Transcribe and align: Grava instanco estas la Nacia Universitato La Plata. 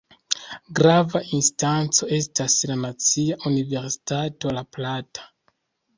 Grava 0.79 1.21
instanco 1.39 2.09
estas 2.19 2.55
la 2.71 2.79
Nacia 2.87 3.39
Universitato 3.53 4.55
La 4.61 4.65
Plata. 4.79 5.29